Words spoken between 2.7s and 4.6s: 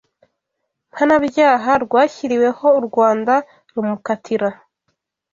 u Rwanda rumukatira